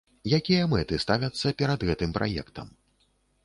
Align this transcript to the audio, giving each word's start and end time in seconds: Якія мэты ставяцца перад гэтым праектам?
Якія 0.37 0.63
мэты 0.71 0.99
ставяцца 1.03 1.47
перад 1.61 1.87
гэтым 1.93 2.11
праектам? 2.19 2.67